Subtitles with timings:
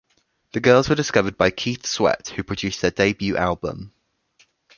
[0.53, 3.93] The girls were discovered by Keith Sweat who produced their debut album.